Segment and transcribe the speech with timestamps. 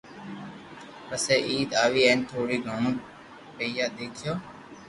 [1.07, 2.91] پسي عيد آوي ھين ٿوڙو گھڙو
[3.55, 4.33] پيھئي دوکيو